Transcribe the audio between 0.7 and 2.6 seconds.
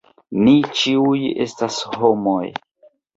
ĉiuj estas homoj.